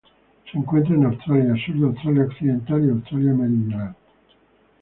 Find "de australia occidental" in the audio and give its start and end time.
1.77-2.83